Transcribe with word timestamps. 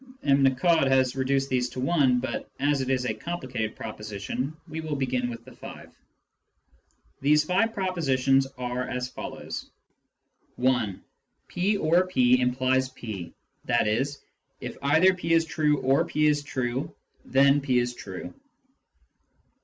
(M. 0.23 0.41
Nicod 0.41 0.87
has 0.87 1.15
reduced 1.15 1.49
these 1.49 1.69
to 1.69 1.79
one, 1.79 2.19
but 2.19 2.49
as 2.59 2.81
it 2.81 2.89
is 2.89 3.05
a 3.05 3.13
complicated 3.13 3.75
proposition, 3.75 4.57
we 4.67 4.81
will 4.81 4.95
begin 4.95 5.29
with 5.29 5.45
the 5.45 5.51
five.) 5.51 5.95
These 7.21 7.43
five 7.43 7.71
propositions 7.75 8.47
are 8.57 8.81
as 8.89 9.07
follows:— 9.09 9.69
(1)" 10.55 11.03
p 11.47 11.77
or 11.77 12.07
p" 12.07 12.39
implies 12.41 12.89
p— 12.89 13.31
i.e. 13.69 14.03
if 14.59 14.75
either 14.81 15.13
p 15.13 15.33
is 15.33 15.45
true 15.45 15.77
or 15.81 16.03
p 16.03 16.25
is 16.25 16.41
true, 16.41 16.95
then 17.23 17.61
p 17.61 17.77
is 17.77 17.93
true. 17.93 18.33